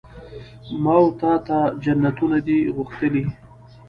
[0.83, 3.23] ما وتا ته جنتونه دي غوښتلي